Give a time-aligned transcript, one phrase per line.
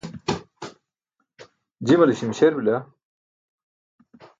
[1.87, 2.75] jimale śimśer bila.